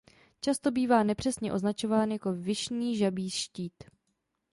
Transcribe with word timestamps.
Často 0.41 0.71
bývá 0.71 1.03
nepřesně 1.03 1.53
označován 1.53 2.11
jako 2.11 2.33
"Vyšný 2.33 2.97
Žabí 2.97 3.29
štít". 3.29 3.83